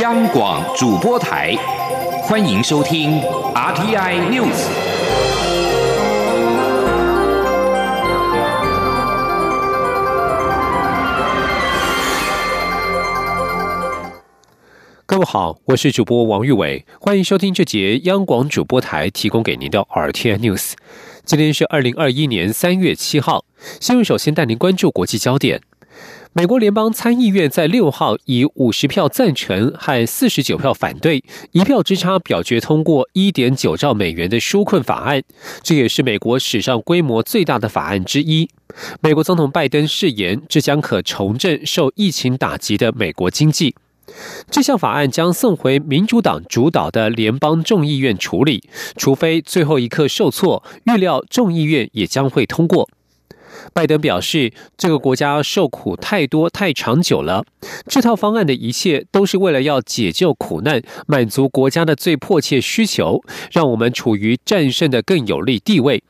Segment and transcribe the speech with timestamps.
[0.00, 1.56] 央广主播台，
[2.22, 3.20] 欢迎收听
[3.52, 4.68] RTI News。
[15.04, 20.74] 各位好，我是主播王玉伟，欢迎收听这节央广主播台提供给您的 RTI News。
[21.24, 23.44] 今天是二零二一年三月七号，
[23.80, 25.62] 新闻首先带您关注国际焦点。
[26.34, 35.22] 美国联邦参议院在六号以五十票赞成和四十九票反对，一票之差表决通过一点九兆美元的纾困法案，
[35.62, 38.48] 这也是美国史上规模最大的法案之一。
[39.00, 43.74] 美国总统拜登誓言，这将可重振受疫情打击的美国经济。
[44.50, 48.62] 这项法案将送回民主党主导的联邦众议院处理，
[48.96, 52.88] 除非最后一刻受挫，预料众议院也将会通过。
[53.72, 57.44] 拜登表示，这个国家受苦太多太长久了。
[57.86, 66.02] 这套方案的一切都是为了要解救苦难，满足国家的最迫切需求，让我们处于战胜的更有利地位。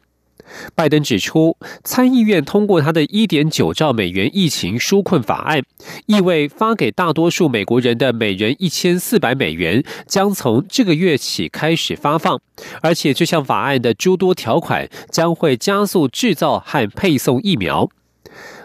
[0.74, 5.62] 拜登指出，参议院通过他的一点九兆美元疫情纾困法案，
[6.06, 12.40] 意味发给大多数美国人的每人一千四百美元将从这个月起开始发放，
[12.82, 17.88] 而且这项法案的诸多条款将会加速制造和配送疫苗。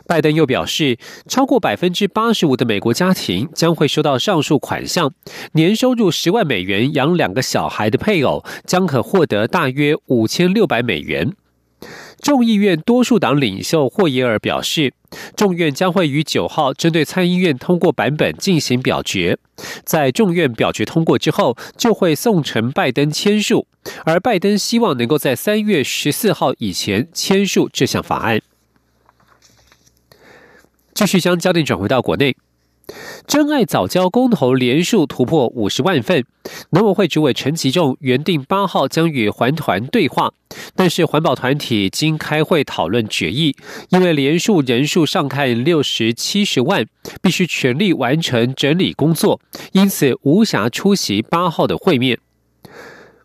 [0.05, 0.97] 拜登又表示，
[1.27, 5.13] 超过百分之八十五的美国家庭将会收到上述款项，
[5.53, 11.33] 年收入十万美元养两个小孩的配偶将可获得大约五千六百美元。
[12.23, 14.93] 众议院多数党领袖霍耶尔表示，
[15.35, 19.37] 众院将会于九号针对参议院通过版本进行表决，
[19.83, 23.67] 在众院表决通过之后，就会送呈拜登签署。
[24.05, 28.41] 而拜登希望能够在三月十四号以前签署这项法案。
[30.93, 32.37] 继续将焦点转回到国内。
[33.25, 36.25] 真爱早教公投连数突破五十万份，
[36.71, 40.33] 农委会主委陈其仲原定八号将与环团对话，
[40.75, 43.55] 但是环保团体经开会讨论决议，
[43.89, 46.85] 因为连数人数上看六十七十万，
[47.21, 49.39] 必须全力完成整理工作，
[49.71, 52.19] 因此无暇出席八号的会面。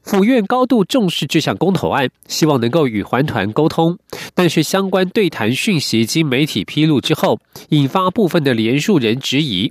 [0.09, 3.99] 府院高度重视这项公投案，希望能够与环团沟通，
[4.35, 7.39] 但是相关对谈讯息经媒体披露之后，
[7.69, 9.71] 引发部分的连署人质疑。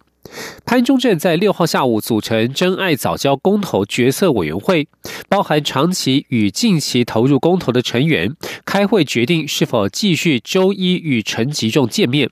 [0.64, 4.88] 潘中正在六号下午组成真爱早教公投决策委员会，
[5.28, 12.30] 包含长期与近期投入公投的成员，开会决定是否继续周一与陈吉仲见面。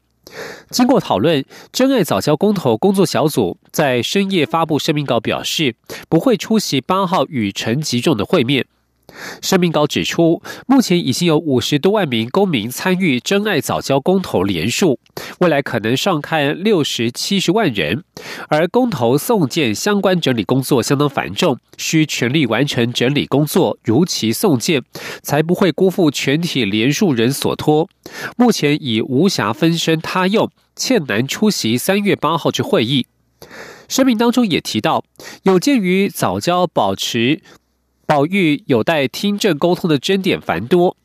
[0.70, 5.76] 经过讨论，真爱早教公投工作小组在深夜发布声明稿，表示
[6.10, 8.66] 不会出席八号与陈吉仲的会面。
[9.42, 15.00] 声明稿指出，目前已经有五十多万名公民参与真爱早教公投联署，
[15.40, 18.04] 未来可能上看六十七十万人。
[18.50, 24.84] 而公投送件相关整理工作相当繁重，需全力完成整理工作，如期送件，
[25.22, 27.88] 才不会辜负全体联署人所托。
[28.38, 33.08] 目前已无暇分身他用，欠难出席三月八号之会议。
[33.88, 35.04] 声明当中也提到，
[35.44, 37.42] 有鉴于早教保持。
[38.06, 40.96] 保育有待听证沟通的争点繁多，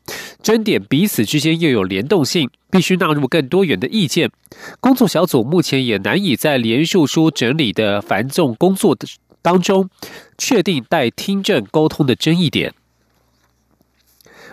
[0.41, 4.31] 争点彼此之间又有联动性，必须纳入更多元的意见。
[4.79, 9.07] 工作小组目前也难以在连述书整理的繁重工作的
[9.41, 9.89] 当中，
[10.37, 12.73] 确定待听证沟通的争议点。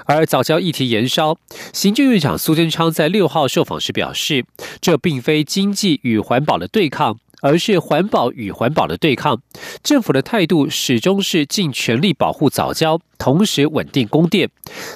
[0.06, 1.36] 而早教议题延烧，
[1.74, 4.46] 行政院长苏贞昌在六号受访时表示，
[4.80, 7.18] 这并非经济与环保的对抗。
[7.40, 9.40] 而是环保与环保的对抗，
[9.82, 14.48] 政府的态度始终是尽全力保护早教，同时稳定供电。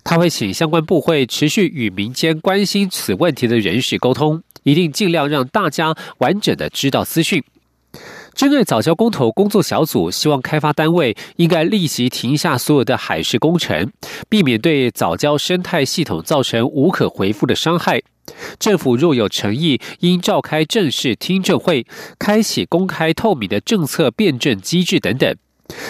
[0.02, 7.42] 他会请相关部会持续与民间关心此问题的人士沟通，一定尽量让大家完整的知道资讯。
[8.34, 13.92] 真爱早教公投工作小组希望开发单位应该立即停下所有的海事工程，
[14.30, 18.02] 避免对早教生态系统造成无可回复的伤害。
[18.58, 21.86] 政府若有诚意，应召开正式听证会，
[22.18, 25.36] 开启公开透明的政策辩证机制等等。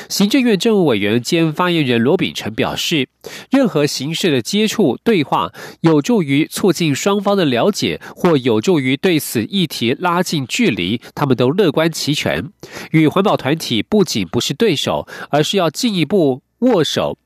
[0.08, 3.08] 行政院政务委员兼发言人罗秉成表示，
[3.50, 12.52] 任何形式的接触对话，有助于促进双方的了解，或有助于对此议题拉近距离，他们都乐观其成。
[12.92, 17.18] 与环保团体不仅不是对手，而是要进一步握手，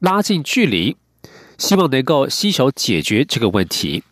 [0.00, 0.96] 拉近距离，
[1.58, 4.02] 希望能够携手解决这个问题。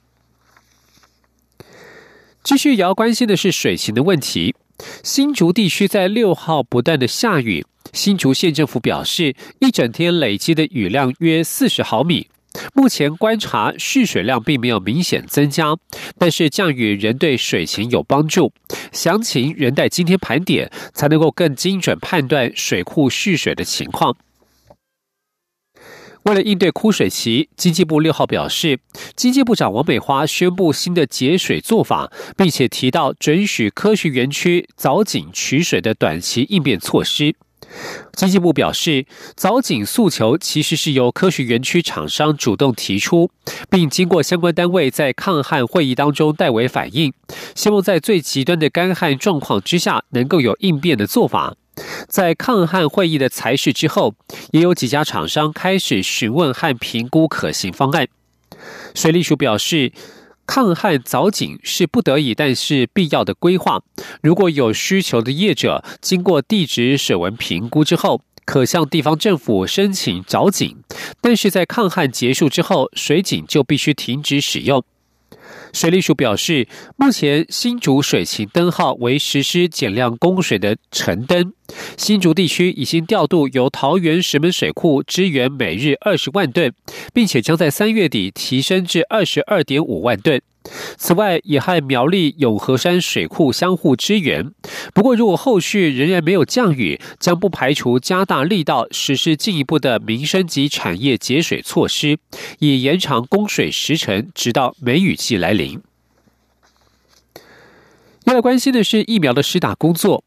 [2.48, 4.54] 继续要关心的是水情的问题。
[5.02, 12.28] 新竹地区在六号不断的下雨，新竹县政府表示，一整天累积的雨量约四十毫米。
[12.72, 15.76] 目前观察蓄水量并没有明显增加，
[16.16, 18.50] 但是降雨仍对水情有帮助。
[18.92, 24.16] 详情仍待今天盘点，才能够更精准判断水库蓄水的情况。
[26.24, 28.80] 为了应对枯水期，经济部六号表示，
[29.16, 37.34] 经济部长王美花宣布新的节水做法，并且提到准许科学园区凿井取水的短期应变措施。
[38.14, 39.04] 经济部表示，
[39.36, 43.30] 凿井诉求其实是由科学园区厂商主动提出，
[43.68, 47.12] 并经过相关单位在抗旱会议当中代为反映，
[47.54, 51.56] 希望在最极端的干旱状况之下能够有应变的做法。
[52.08, 54.14] 在抗旱会议的裁示之后，
[54.52, 58.08] 也有几家厂商开始询问和评估可行方案。
[58.94, 59.92] 水利署表示。
[60.50, 63.82] 抗旱凿井是不得已，但是必要的规划。
[64.22, 70.78] 如果有需求的业者，经过地质水文评估之后，可向地方政府申请凿井。
[71.20, 74.82] 但是在抗旱结束之后，水井就必须停止使用。
[75.72, 76.66] 水利署表示，
[76.96, 81.52] 目前新竹水情灯号为实施减量供水的橙灯，
[81.96, 86.72] 新竹地区已经调度由桃园石门水库支援每日二十万吨，
[87.12, 90.40] 并且将在三月底提升至二十二点五万吨。
[90.96, 94.50] 此外，也和苗栗永和山水库相互支援。
[94.94, 102.18] 不过，如果后续仍然没有降雨，将不排除加大力道实施进一步的民生及产业节水措施，
[102.58, 105.80] 以延长供水时程，直到梅雨季来临。
[108.24, 110.24] 要来关心的是疫苗的施打工作。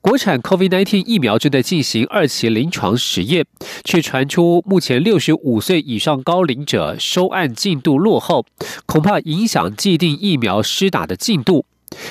[0.00, 3.46] 国产 COVID-19 疫苗正在进行二期临床实验，
[3.84, 8.44] 却传出目前六十五岁以上高龄者收案进度落后，
[8.86, 11.64] 恐怕影响既定疫苗施打的进度。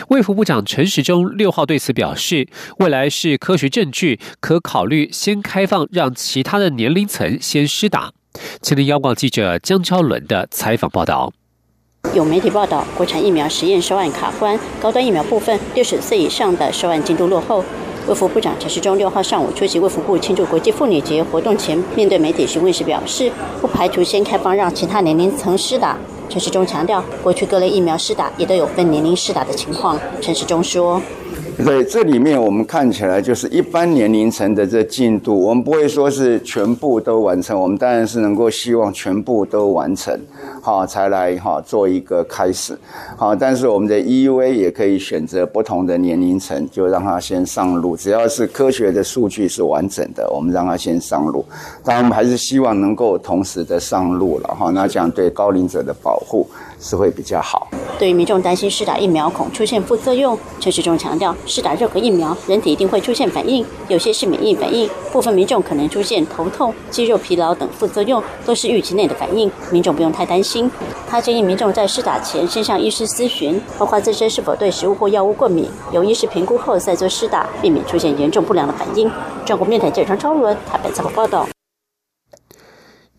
[0.10, 8.14] 卫福部长陈时中六号对此表示，未来是科学证据，可考虑先开放，让其他的年龄层先施打。
[8.62, 11.34] 前天央广记者江超伦的采访报道。
[12.14, 17.64] 有媒体报道，国产疫苗实验收案卡关，高端疫苗部分六十岁以上的收案进度落后。
[18.06, 23.32] 卫福部长陈时中六号上午出席卫福部庆祝国际妇女节活动前，面对媒体询问时表示，
[23.62, 25.98] 不排除先开放让其他年龄层施打。
[26.28, 29.98] 陈时中强调，过去各类疫苗施打也都有分年龄施打的情况。
[30.20, 31.02] 陈时中说。
[31.58, 40.20] 对，这里面我们看起来就是一般年龄层的这进度，我们不会说是全部都完成，我们当然是能够希望全部都完成，
[40.62, 42.78] 好才来哈做一个开始，
[43.16, 51.46] 好，但是我们的 EUA 也可以选择不同的年龄层，就让它先上路，只要是科学的数据是完整的，我们让它先上路。
[51.84, 56.48] 当然，我们还是希望能够同时的上路了哈，那这样对高龄者的保护。
[56.84, 57.68] 是会比较好。
[58.00, 70.70] 对于民众担心施打疫苗恐出现副作用，陈时中强调，施打任何疫苗，人体一定会出现反应，有些是免疫反应，部分民众可能出现头痛、肌肉疲劳等副作用，都是预期内的反应，民众不用太担心。
[71.10, 79.12] 他建议民众在施打前先向医师咨询，包括自身是否对食物或药物过敏，由医师评估后再做施打，避免出现严重不良的反应。
[79.46, 81.48] 中国面台记者张超伦台北采访报道。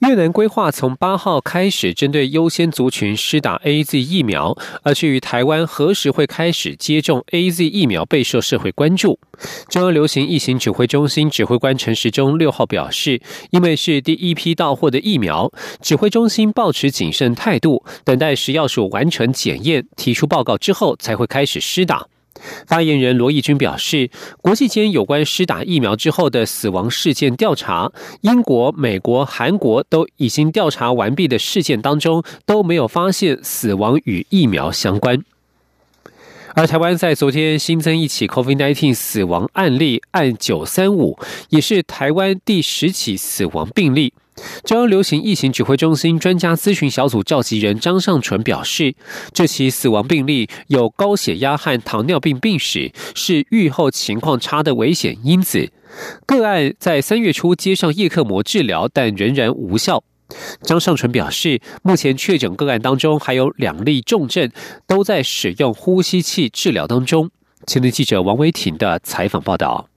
[0.08, 9.20] 越南规划从八号开始针对优先族群施打 A Z 疫苗，而至于台湾何时会开始接种 A Z 疫苗备受社会关注。
[9.69, 22.08] 中央流行疫情指挥中心指挥官陈时中六号表示，因为是第一批到货的疫苗，指挥中心保持谨慎态度，等待食药署完成检验，提出报告之后才会开始施打。
[22.67, 27.92] 发言人罗义军表示，国际间有关施打疫苗之后的死亡事件调查，
[28.23, 35.23] 英国、美国、韩国都已经调查完毕的事件当中，都没有发现死亡与疫苗相关。
[36.54, 41.18] 而台湾在昨天新增一起 COVID-19 死亡案例，案九三五，
[41.49, 44.12] 也是台湾第十起死亡病例。
[44.64, 48.94] 中央流行疫情指挥中心专家咨询小组召集人张尚纯表示，
[49.32, 55.70] 这起死亡病例有高血压和糖尿病病史，是预后情况差的危险因子。
[56.24, 60.02] 个案在三月初接上叶克膜治疗，但仍然无效。
[60.62, 64.50] 张尚纯表示，目前确诊个案当中还有两例重症，
[64.86, 67.30] 都在使用呼吸器治疗当中。
[67.66, 69.91] 前天记者王维婷的采访报道。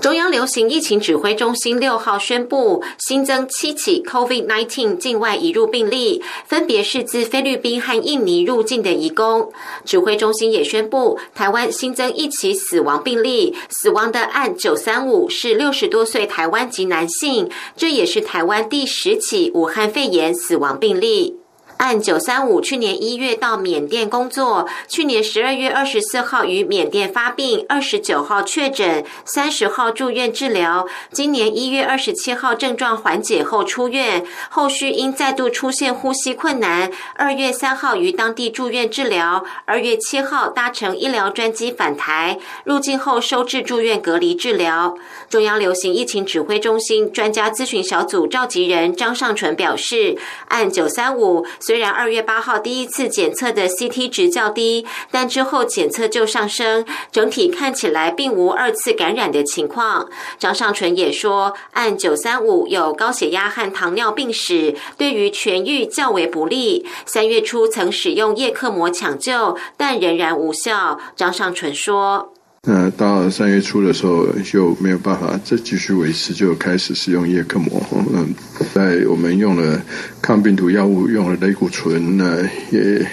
[0.00, 9.52] 中央流行疫情指挥中心六号宣布新增七起 COVID-19 境外移入病例，分别是自菲律宾和印尼入境的移工。
[9.84, 21.39] 指挥中心也宣布，台湾新增一起死亡病例，死亡的案九三五是六十多岁台湾籍男性，这也是台湾第十起武汉肺炎死亡病例。
[21.80, 44.98] 按九三五去年一月到缅甸工作，去年十二月二十四号于缅甸发病，二十九号确诊，三十号住院治疗，今年一月二十七号症状缓解后出院，后续因再度出现呼吸困难，二月三号于当地住院治疗，二月七号搭乘医疗专机返台，入境后收治住院隔离治疗。
[45.30, 50.18] 中央流行疫情指挥中心专家咨询小组召集人张尚纯表示，
[50.48, 60.10] 按九三五虽然二月八号第一次检测的 CT 值较低，但之后检测就上升，整体看起来并无二次感染的情况。
[60.36, 66.84] 张尚纯也说，按九三五有高血压和糖尿病史，对于痊愈较为不利。
[67.06, 70.98] 三月初曾使用叶克膜抢救，但仍然无效。
[71.14, 72.32] 张尚纯说。
[72.66, 77.82] 那到三月初的时候就没有办法再继续维持，就开始使用叶克膜。
[78.12, 78.34] 嗯，
[78.74, 79.80] 在我们用了
[80.20, 83.06] 抗病毒药物，用了类固醇，那也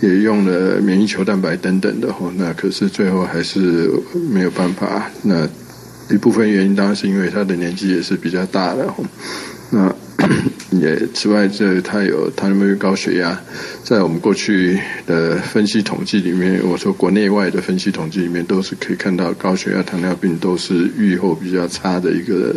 [0.00, 2.08] 也用了免疫球蛋白等等的。
[2.36, 3.92] 那可是最后还是
[4.32, 5.10] 没有办法。
[5.22, 5.46] 那
[6.08, 8.90] 一部分原因当然是因为他的年纪也是比较大的。
[10.70, 13.38] 也此外，这他有糖尿病、高血压，
[13.82, 22.56] 在我们过去的分析统计里面，我说国内外的分析统计里面，都是可以看到高血压、糖尿病都是预后比较差的一个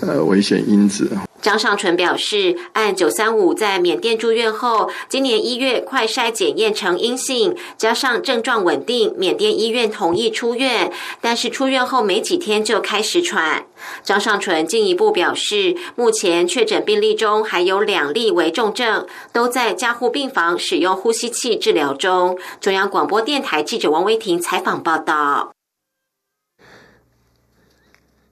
[0.00, 1.08] 呃危险因子。
[1.44, 13.66] 张尚纯表示，按九三五在缅甸住院后，今年一月快筛检验呈阴性，加上症状稳定，缅甸医院同意出院，但是出院后没几天就开始喘。
[14.02, 22.38] 张尚纯进一步表示，目前确诊病例中还有两例为重症，都在加护病房使用呼吸器治疗中。
[22.58, 25.52] 中央广播电台记者王威婷采访报道。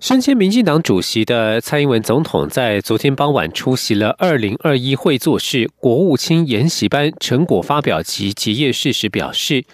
[0.02, 9.64] 身兼民进党主席的蔡英文总统在昨天傍晚出席了二零二一会作室国务卿研习班成果发表及结业式时表示。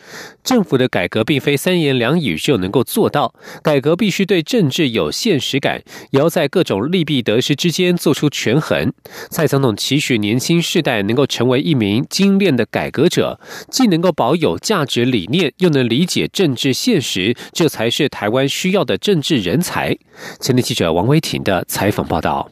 [0.49, 8.90] 政府的改革并非三言两语就能够做到，改革必须对政治有现实感，也要在各种利弊得失之间做出权衡。
[9.28, 13.38] 蔡总统期许年轻世代能够成为一名精炼的改革者，
[13.71, 19.99] 既能够保有价值理念，又能理解政治现实，这才是台湾需要的政治人才。
[20.40, 22.50] 前天记者王威婷的采访报道。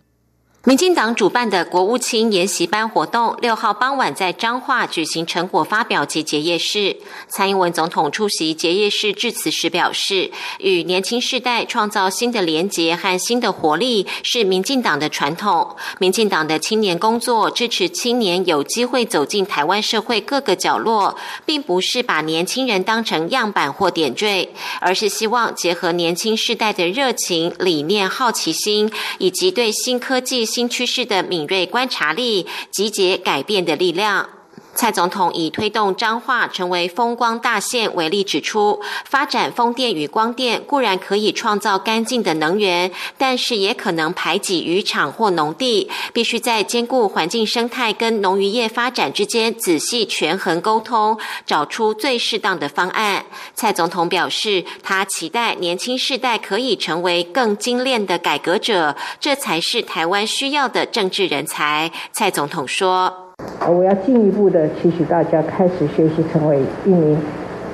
[0.66, 6.96] 民进党主办的国务卿研习班活动，六号傍晚在彰化举行成果发表及结业式。
[7.28, 15.76] 蔡英文总统出席结业式致辞时表示，与年轻世代创造新的连结和新的活力，是民进党的传统。
[16.00, 30.44] 民进党的青年工作支持青年有机会走进台湾社会各个角落，并不是把年轻人当成样板或点缀，而是希望结合年轻世代的热情、理念、好奇心，以及对新科技。
[30.56, 34.35] 新趋势的敏锐观察力，集结改变的力量。
[34.76, 53.24] 蔡总统以推动彰化成为风光大县为例，指出发展风电与光电固然可以创造干净的能源，但是也可能排挤渔场或农地，必须在兼顾环境生态跟农渔业发展之间仔细权衡沟通，找出最适当的方案。
[53.54, 61.90] 蔡总统表示，他期待年轻世代可以成为更精炼的改革者，这才是台湾需要的政治人才。
[62.12, 63.25] 蔡总统说。
[63.68, 67.18] 我要进一步的期许大家开始学习，成为一名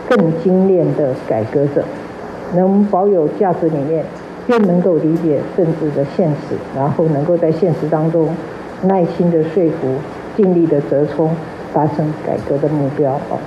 [0.09, 1.85] 更精炼的改革者，
[2.55, 4.05] 能保有价值理念，
[4.47, 8.29] 又能够理解政治的现实，然后能够在现实当中
[8.83, 9.95] 耐心的说服，
[10.37, 11.31] 尽力的折冲，
[11.75, 13.13] 达成改革的目标。
[13.29, 13.39] 哦，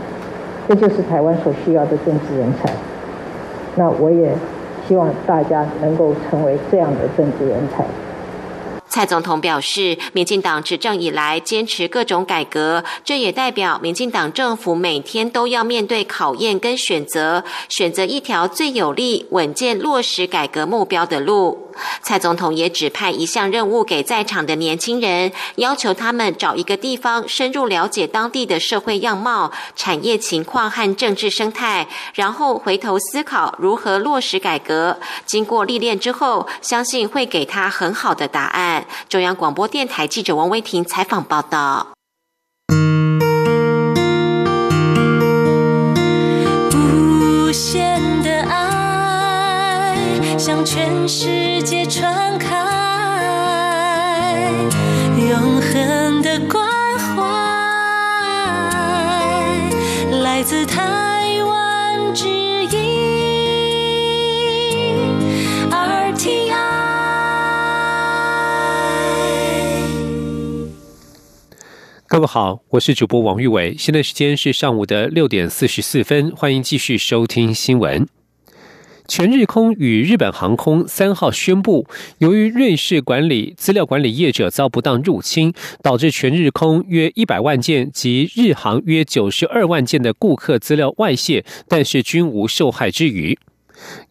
[0.67, 2.71] 这就是台湾所需要的政治人才。
[3.75, 4.29] 那我也
[4.87, 7.83] 希望大家能够成为这样的政治人才。
[8.95, 21.64] 蔡总统表示，民进党执政以来坚持各种改革，这也代表民进党政府每天都要面对考验跟选择，选择一条最有利、稳健落实改革目标的路。
[22.01, 34.99] 蔡总统也指派一项任务给在场的年轻人，要求他们找一个地方，深入了解当地的社会样貌、产业情况和政治生态，然后回头思考如何落实改革。
[35.25, 38.85] 经过历练之后，相信会给他很好的答案。
[39.09, 41.87] 中央广播电台记者王威婷采访报道。
[46.71, 47.94] 无限
[50.45, 52.53] 向全世界传开，
[55.17, 56.63] 永恒的关
[56.99, 57.23] 怀
[60.21, 62.69] 来自台湾之音。
[72.05, 78.07] 各位好，我是主播王玉伟，现在时间是上午的六点四十四分，欢迎继续收听新闻。
[79.07, 81.85] 全日空与日本航空三号宣布，
[82.17, 93.37] 由于瑞士管理资料管理业者遭不当入侵，导致全日空约一百万件及日航约九十二万件的顾客资料外泄，但是均无受害之余。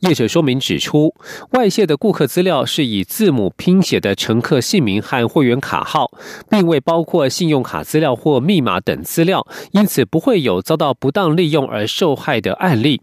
[0.00, 1.14] 业者说明指出，
[1.52, 6.10] 外泄的顾客资料是以字母拼写的乘客姓名和会员卡号，
[6.50, 13.00] 并未包括信用卡资料或密码等资料，因此不会有遭到不当利用而受害的案例。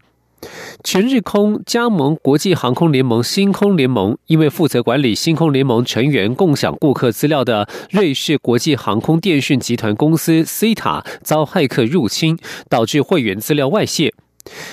[0.84, 14.12] 全日空加盟国际航空联盟星空联盟，因为负责管理星空联盟成员共享顾客资料的瑞士国际航空电讯集团公司 C 塔遭骇客入侵，导致会员资料外泄。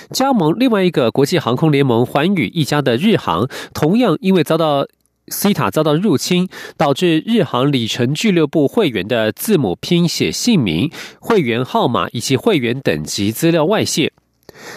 [0.10, 4.88] 加盟另外一个国际航空联盟环宇一家的日航，同样因为遭到
[5.28, 14.12] C 塔遭到入侵，导致日航里程俱乐部会员的字母拼写姓名、会员号码以及会员等级资料外泄。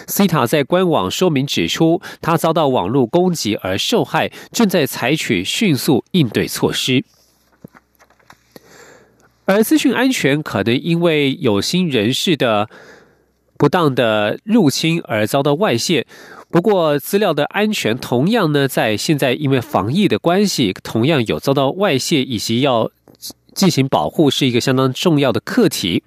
[0.07, 7.03] C 塔在官网说明指出，他遭到网络攻击而受害，正在采取迅速应对措施。
[9.45, 12.69] 而资讯安全可能因为有心人士的
[13.57, 16.07] 不当的入侵而遭到外泄。
[16.49, 22.91] 不过，资料的安全同样呢，在现在因为防疫的关系，同样有遭到外泄，以及要。
[23.53, 26.03] 进行保护是一个相当重要的课题。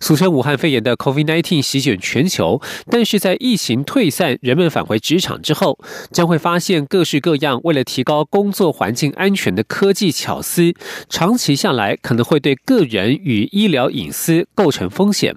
[0.00, 5.78] 俗称武汉肺炎的 COVID-19 席卷全球，但是在疫情退散、人们返回职场之后，
[6.10, 10.74] 将会发现各式各样为了提高工作环境安全的科技巧思，
[11.08, 15.36] 长期下来可能会对个人与医疗隐私构成风险。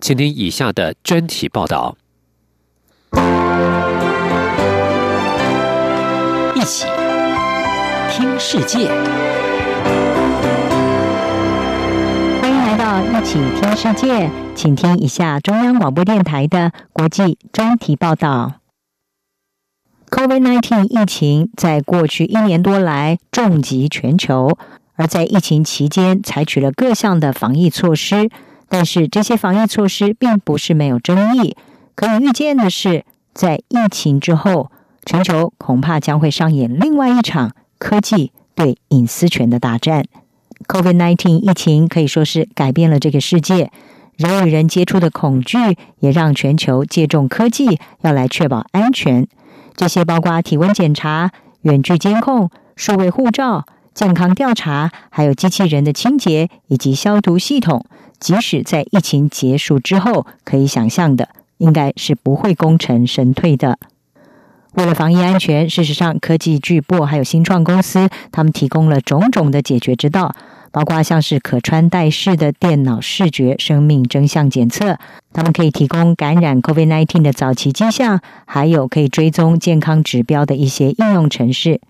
[0.00, 1.96] 请听以下的专题报道：
[6.54, 6.86] 一起
[8.12, 8.88] 听世界。
[13.24, 18.54] 请听世界，请听一下中央广播电台的国际专题报道。
[20.10, 24.58] COVID-19 疫情在过去一年多来重击全球，
[24.94, 28.28] 而在疫情期间采取了各项的防疫措施。
[28.68, 31.56] 但是这些防疫措施并不是没有争议。
[31.94, 34.70] 可以预见的是，在疫情之后，
[35.06, 40.04] 全球恐怕将会上演另外一场科技对隐私权的大战。
[40.66, 43.70] COVID-19 疫情可以说是改变了这个世界，
[44.16, 45.58] 人与人接触的恐惧
[46.00, 49.26] 也让全球借重科技，要来确保安全。
[49.74, 51.30] 这些包括体温检查、
[51.62, 57.84] 远距监控、数位护照、健康调查，还有机器人的清洁以及消毒系统。
[58.20, 63.78] 即使在疫情结束之后，可以想象的，应该是不会功成身退的。
[64.74, 70.34] 为了防疫安全，事实上，科技巨擘还有新创公司，他们提供了种种的解决之道，
[70.72, 74.98] 包括像是可穿戴式的电脑视觉生命征象检测，
[75.32, 81.80] 他们可以提供感染 COVID-19 的早期迹象，还有可以追踪健康指标的一些应用程式。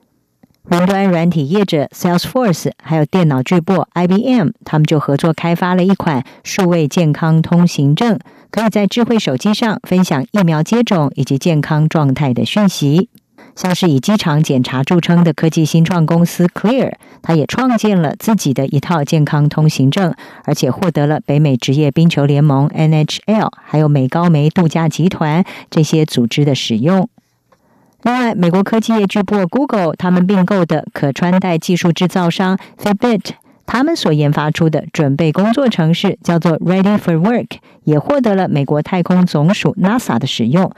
[0.71, 8.19] 云端软体业者 Salesforce 还有电脑巨擘 IBM，他们就合作开发了一款数位健康通行证，
[8.51, 13.09] 可以在智慧手机上分享疫苗接种以及健康状态的讯息。
[13.55, 27.09] 像是以机场检查著称的科技新创公司 Clear，它也创建了自己的一套健康通行证，而且获得了北美职业冰球联盟 NHL 还有美高梅度假集团这些组织的使用。
[28.05, 33.31] 另外，美国科技业巨擘 Google，他们并购的可穿戴技术制造商 Fitbit，
[33.65, 40.73] 他们所研发出的准备工作程式叫做 Ready for Work，也获得了美国太空总署 NASA 的使用。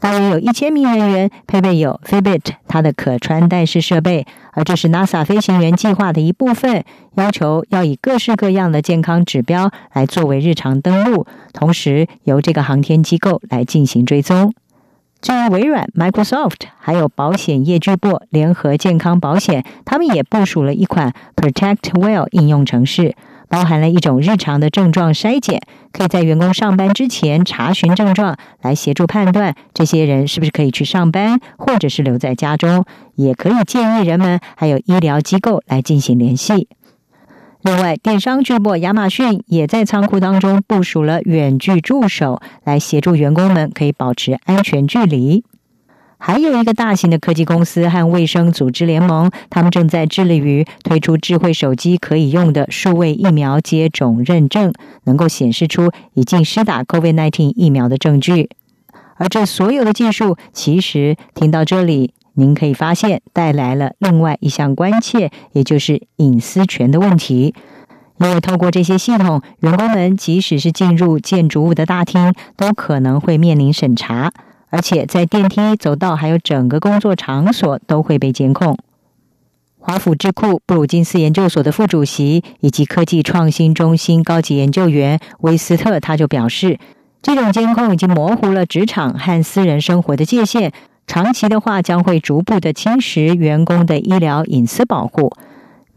[0.00, 6.82] 大约有一千名人员配备有 Fitbit 它的可穿戴式设备，而这是 NASA 飞行员计划的一部分，
[7.16, 14.54] 要求要以各式各样的健康指标来作为日常登录，同时由这个航天机构来进行追踪。
[15.20, 23.14] 至于微软、Microsoft，还有保险业巨擘联合健康保险，他们也部署了一款 Protect Well 应用程式，
[23.50, 25.60] 包含了一种日常的症状筛检，
[25.92, 32.84] 可以在员工上班之前查询症状，来协助判断这些人是不是可以去上班，或者是留在家中，
[33.16, 36.68] 也可以建议人们还有医疗机构来进行联系。
[37.62, 45.44] 另外，电商巨擘亚马逊也在仓库当中部署了远距助手，来协助员工们可以保持安全距离。
[46.22, 54.72] 还有一个大型的科技公司和卫生组织联盟，他们正在致力于推出智慧手机可以用的数位疫苗接种认证，
[55.04, 58.50] 能够显示出已经施打 COVID-19 疫苗的证据。
[59.16, 62.12] 而这所有的技术，其实听到这里。
[62.34, 67.54] 您可以发现，带来了另外一项关切，也就是隐私权的问题。
[68.18, 74.32] 因为透过这些系统，员工们即使是进入建筑物的大厅，都可能会面临审查，
[74.70, 78.78] 而且在电梯、走道还有整个工作场所都会被监控。
[79.78, 86.78] 华府智库布鲁金斯研究所的副主席以及科技创新中心高级研究员威斯特，他就表示，
[87.22, 90.72] 这种监控已经模糊了职场和私人生活的界限，
[91.06, 95.32] 长期的话将会逐步的侵蚀员工的医疗隐私保护。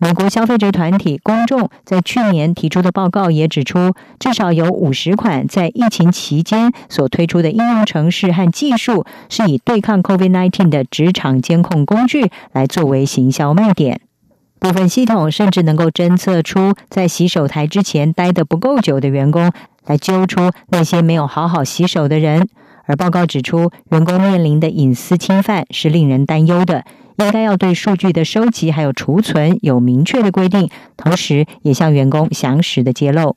[0.04, 14.02] 美国消费者团体公众在去年提出的报告也指出，至少有五十款在疫情期间所推出的应用程式和技术，是以对抗 COVID-19 的职场监控工具来作为行销卖点。
[14.60, 19.54] 部分系统甚至能够侦测出在洗手台之前待得不够久的员工，
[19.86, 22.50] 来揪出那些没有好好洗手的人。
[22.86, 26.84] 而报告指出，员工面临的隐私侵犯是令人担忧的。
[27.18, 33.36] 应该要对数据的收集还有储存有明确的规定，同时也向员工详实的揭露。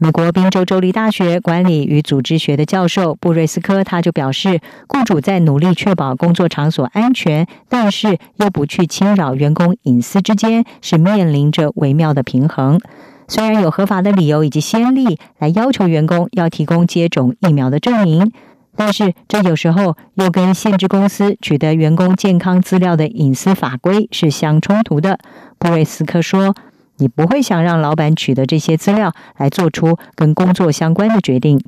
[0.00, 12.78] 美国宾州州立大学管理与组织学的教授布瑞斯科他就表示，雇主在努力确保工作场所安全，但是又不去侵扰员工隐私之间，是面临着微妙的平衡。
[13.26, 18.32] 虽然有合法的理由以及先例来要求员工要提供接种疫苗的证明。
[18.80, 25.18] 但是，这有时候又跟限制公司取得员工健康资料的隐私法规是相冲突的。
[25.58, 26.54] 布瑞斯克说
[26.98, 31.60] ：“你不会想让老板取得这些资料来做出跟工作相关的决定。”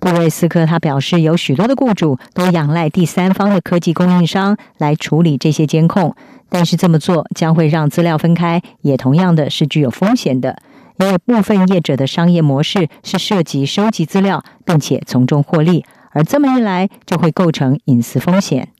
[0.00, 6.16] 布瑞斯克他表示，有许多的雇主都仰赖第三方的科技供应商来处理这些监控，
[6.48, 10.56] 但是这么做将会让资料分开，也同样的是具有风险的，
[10.98, 15.84] 因为部分业者的商业模式是涉及收集资料，并且从中获利。
[16.16, 18.70] 而这么一来，就会构成隐私风险。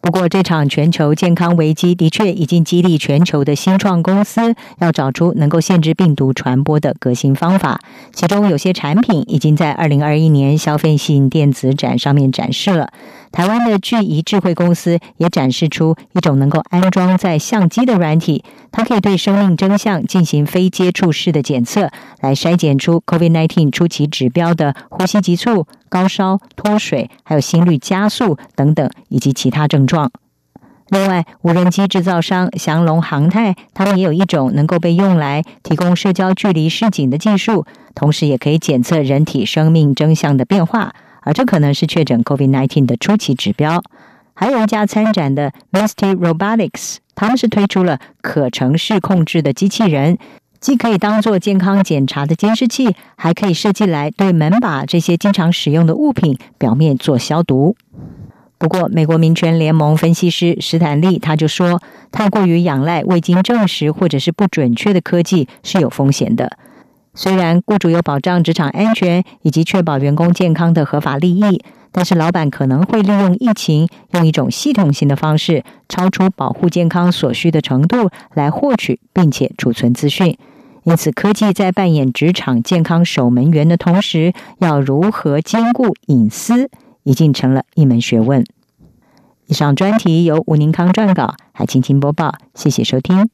[0.00, 7.80] 不过，这场全球健康危机的确已经激励全球的新创公司要找出能够限制病毒传播的革新方法。
[8.12, 12.92] 其中有些产品已经在二零二一年消费性电子展上面展示了。
[13.30, 18.42] 台湾的聚仪智慧公司也展示出一种能够安装在相机的软体，
[18.72, 21.90] 它可以对生命真相进行非接触式的检测，
[22.20, 30.12] 来筛检出 COVID-19 初期指标的呼吸急促、高烧、脱水，还有心率加速等等，以及其他症状。
[30.90, 40.94] 另外，无人机制造商祥龙航太，他们也有一种能够被用来提供社交距离示警的技术，同时也可以检测人体生命征象的变化。
[41.22, 43.82] 而这可能是确诊 COVID-19 的初期指标。
[44.32, 50.16] 还有一家参展的 Misty Robotics，他们是推出了可程式控制的机器人，
[50.60, 57.76] 既可以当做健康检查的监视器，还可以设计来对门把这些经常使用的物品表面做消毒。
[58.58, 66.58] 不过，美国民权联盟分析师史坦利他就说，太过于仰赖未经证实或者是不准确的科技是有风险的。
[67.14, 80.36] 虽然雇主有保障职场安全以及确保员工健康的合法利益，但是老板可能会利用疫情，用一种系统性的方式，超出保护健康所需的程度来获取并且储存资讯。
[80.84, 86.70] 因此，科技在扮演职场健康守门员的同时，要如何兼顾隐私，
[87.02, 88.44] 已经成了一门学问。
[89.46, 93.28] 以上专题由吴宁康撰稿，海青青播报，谢谢收听。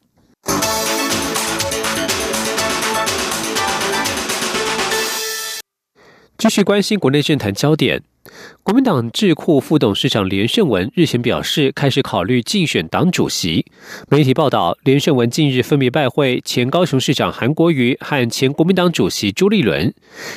[6.37, 8.03] 继续关心国内政坛焦点，
[8.63, 13.67] 国民党智库副董事长连胜文日前表示，开始考虑竞选党主席。
[14.09, 19.93] 媒体报道，连胜文近日分别拜会前高雄市长韩国瑜和前国民党主席朱立伦。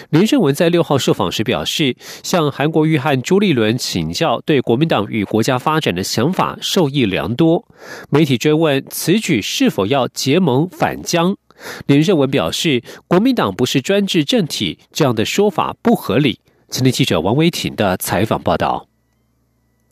[0.10, 7.65] 连胜文在六号受访时表示，向韩国瑜和朱立伦请教对国民党与国家发展的想法，受益良多。
[8.10, 11.38] 媒体追问此举是否要结盟反江？
[11.88, 16.39] 连胜文表示，国民党不是专制政体，这样的说法不合理。
[16.69, 18.87] 今天记者王维婷的采访报道。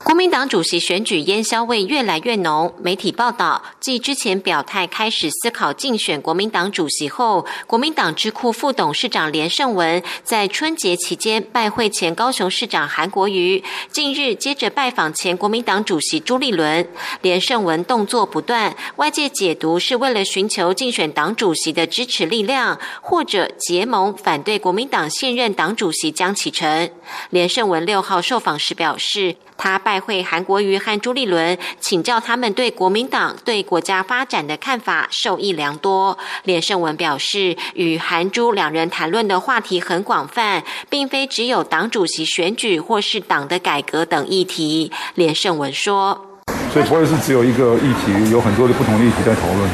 [0.04, 2.74] 国民党主席选举烟硝味越来越浓。
[2.80, 16.88] 媒体报道，继之前表态开始思考竞选国民党主席后，国民党智库副董事长连胜文在春节期间拜会前高雄市长韩国瑜，近日接着拜访前国民党主席朱立伦。
[17.22, 26.92] 连胜文动作不断，外界解读是为了寻求竞选党主席的支持力量，或者结盟反对国民党现任党主席江启臣。
[27.30, 29.38] 连胜文六号受访时表示。
[29.58, 36.18] 他拜会韩国瑜和朱立伦，请教他们对国民党对国家发展的看法，受益良多。
[36.44, 44.92] 连胜文表示，与韩朱两人谈论的话题很广泛，并非只有党主席选举或是党的改革等议题。
[45.16, 46.40] 连胜文说
[46.72, 49.70] ：“所以不会是只有一个议题，有很多的不同的议题在讨论。”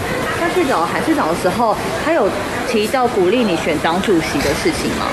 [0.54, 2.30] 去找韩市长的时候，他有
[2.68, 5.08] 提到鼓励你选党主席的事情吗？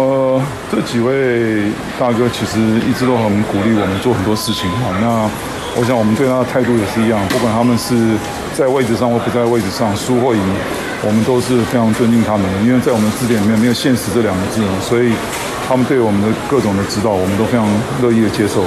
[0.00, 0.40] 呃，
[0.72, 2.58] 这几位大哥其实
[2.88, 4.96] 一直都很鼓励我们做很多事情哈。
[4.98, 5.28] 那
[5.76, 8.16] 我想我们对他的态度也是一样，不管他们是
[8.56, 10.40] 在位置上或不在位置上，输或赢，
[11.04, 12.62] 我们都是非常尊敬他们的。
[12.64, 15.12] 因为在我们的字典里面没有“现实”这两个字，所以
[15.68, 17.68] 他们对我们的各种的指导，我们都非常
[18.00, 18.64] 乐意的接受。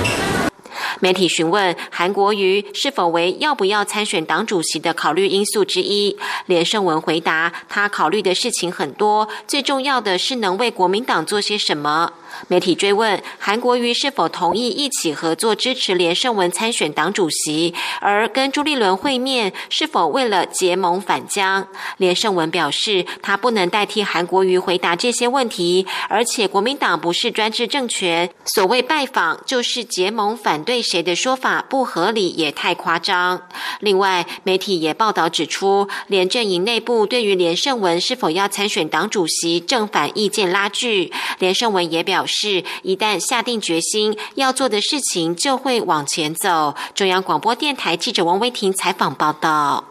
[1.04, 12.14] 媒体询问韩国瑜是否为要不要参选党主席的考虑因素之一，连胜文回答：他考虑的事情很多，最重要的是能为国民党做些什么。
[12.48, 21.68] 媒体追问韩国瑜是否同意一起合作支持连胜文参选党主席，而跟朱立伦会面是否为了结盟反江？
[21.98, 33.48] 连胜文表示，他不能代替韩国瑜回答这些问题，而且国民党不是专制政权，所谓拜访就是结盟反对谁的说法不合理也太夸张。
[33.80, 42.23] 另外，媒体也报道指出，连阵营内部对于连胜文是否要参选党主席正反意见拉锯，连胜文也表。
[42.24, 46.74] 表示，一旦下定决心要做的事情，就会往前走。
[46.96, 49.90] 中央广播电台记者王威婷采访报道。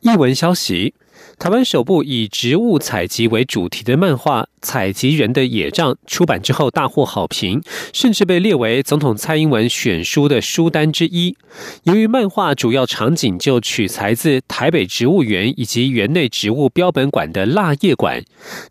[0.00, 0.94] 译文消息。
[1.42, 7.60] 台湾首部以植物采集为主题的漫画《采集人的野帐》出版之后大获好评，
[7.92, 11.36] 甚至被列为总统蔡英文选书的书单之一。
[11.82, 18.22] 由于漫画主要场景就取材自台北植物园以及园内植物标本馆的蜡叶馆，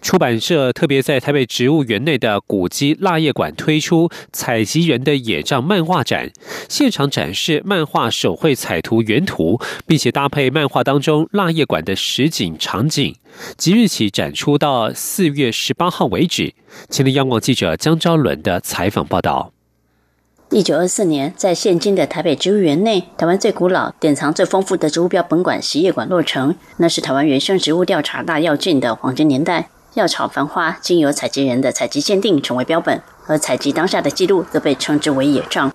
[0.02, 6.32] 出版社特别在台北植物园内的古迹蜡叶馆推出《采集人的野帐》漫画展，
[6.70, 12.58] 现场展示漫画手绘彩图原图，并且搭配漫画当中蜡叶馆的实景。
[12.62, 13.15] 场景
[13.58, 16.54] 即日起展出到四月十八号为止。
[16.89, 19.52] 前天央广记者江昭伦的采访报道：
[20.52, 26.56] 一九二四年，在现今的台北植物园内，台湾最古老、典藏最丰富的植物标本馆——实业馆落成。
[26.78, 35.74] 那是台湾原生植物调查大跃进的黄金年代，药草繁花，经由采集人的采集鉴定成为标本，而采集当下的记录则被称之为野账。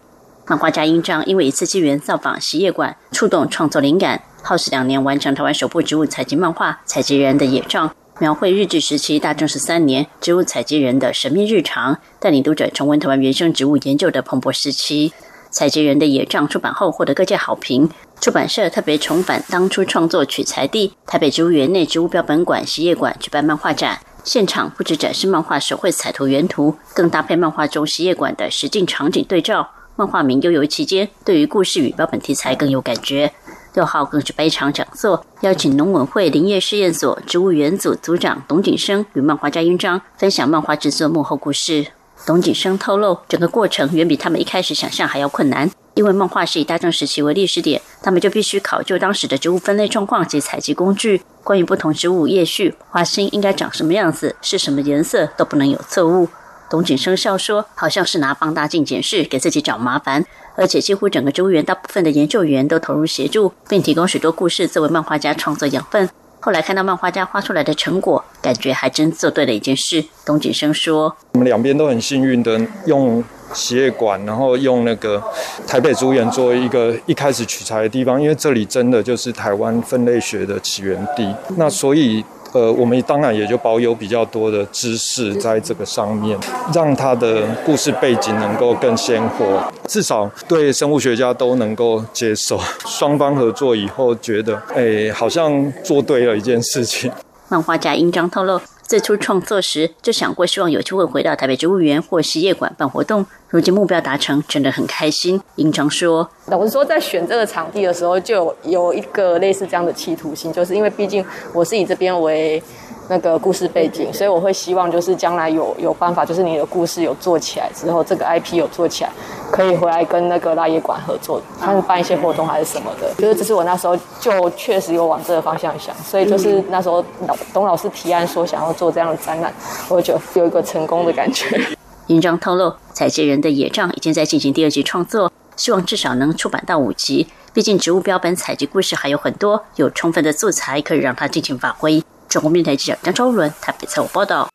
[0.49, 4.23] 漫画家英章因为一次机缘造访实业馆，触动创作灵感。
[4.43, 7.89] 耗时两年完成台湾首部植物采集漫画《采集人的野帐》，
[8.21, 15.11] 描绘日治时期大正十三年植物采集人的神秘日常，带领读者重温台湾原生植物研究的蓬勃时期。
[15.51, 29.69] 《采集人的野帐》出版后获得各界好评，出版社特别重返当初创作取材地台北植物园内植物标本馆实业馆举办漫画展，现场不止展示漫画手绘彩图原图，更搭配漫画中实业馆的实景场景对照。
[29.97, 33.33] 漫画名悠游期间，对于故事与标本题材更有感觉。
[33.73, 41.87] 六号更举办一场讲座，邀请农委会林业试验所植物园组组长董景生与漫画家英章分享漫画制作幕后故事。
[42.27, 56.29] 董景生透露，整个过程远比他们一开始想象还要困难，因为漫画是以大正时期为历史点，他们就必须考究当时的植物分类状况及采集工具，关于不同植物叶序、花心应该长什么样子、是什么颜色，都不能有错误。
[56.69, 60.25] 董景生笑说：“好像是拿放大镜检视，给自己找麻烦。”
[60.57, 66.09] 而且几乎整个植物园大部分的研究员都投入协助，并提供许多故事作为漫画家创作养分。
[66.41, 70.05] 后来看到漫画家画出来的成果，感觉还真做对了一件事。
[70.25, 75.23] 董景生说：“我们两边都很幸运的用企业馆，然后用那个
[75.67, 81.33] 台北植物园作为一个一开始取材的地方，因为这里真的就是台湾分类学的起源地。
[81.57, 86.39] 那所以。”呃，我们当然也就保有比较多的知识在这个上面，
[86.73, 92.59] 让他的故事背景能够更鲜活，至少对生物学家都能够接受。
[92.87, 97.11] 双方合作以后，觉得哎，好像做对了一件事情。
[97.49, 98.61] 漫画家英章透露。
[98.87, 103.27] 最初创作时就想过，希望有机会回到台北植物园或实业馆办活动。
[103.49, 105.41] 如今目标达成，真的很开心。
[105.57, 112.63] 英章说：“我是说，在选这个场地的时候，就有一个类似这样的企图心，就是因为毕竟我是以这边为。”
[113.09, 119.11] 那个故事背景，所以我会希望就是将来有有办法，就是你的故事有做起来之后，这个 IP 有做起来，
[119.51, 123.13] 可以回来跟那个拉叶馆合作，他们办一些活动还是什么的。
[123.19, 129.53] 就是这是我那时候就确实有往这个方向想，所以就是那时候老董老师提案说想要做这样的展览，
[129.89, 131.61] 我就有一个成功的感觉。
[132.09, 137.29] 印章透露，采集人的野帐已经在进行第二集创作，希望至少能出版到五集。
[137.53, 142.03] 毕竟植物标本采集故事还有很多，有充分的素材可以让它尽情发挥。
[142.29, 144.49] 中国面台记者张昭伦台北采访报道。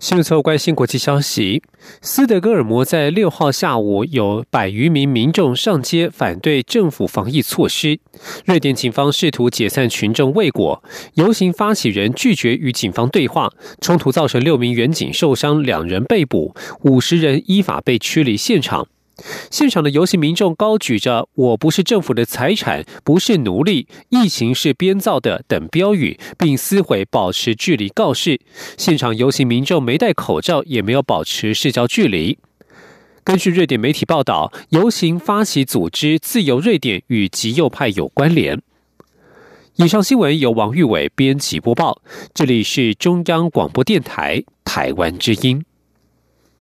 [0.00, 1.62] 新闻关心国际消息：
[2.02, 7.98] 斯德哥尔摩在六号下午有百余名民众上街反对政府防疫措施。
[8.44, 10.82] 瑞典警方试图解散群众未果，
[11.14, 18.86] 游行发起人拒绝与警方对话，冲突造成六名远警受伤，两人被捕，五十人依法被驱离现场。
[19.50, 28.40] 现场的游行民众高举着“我不是政府的财产，不是奴隶，疫情是编造的”等标语，并撕毁保持距离告示。
[28.76, 32.38] 现场游行民众没戴口罩，也没有保持社交距离。
[33.22, 38.60] 根据瑞典媒体报道，游行发起组织“自由瑞典”与极右派有关联。
[39.76, 42.02] 以上新闻由王玉伟编辑播报，
[42.34, 45.64] 这里是中央广播电台台湾之音。